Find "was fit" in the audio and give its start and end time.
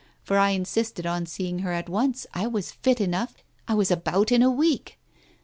2.47-2.99